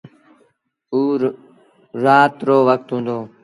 [0.93, 1.13] اوٚ
[2.03, 3.17] رآت رو وکت هُݩدو۔